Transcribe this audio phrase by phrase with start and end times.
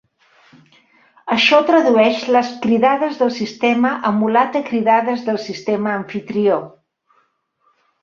[1.35, 6.63] Això tradueix les cridades del sistema emulat a cridades del sistema amfitrió.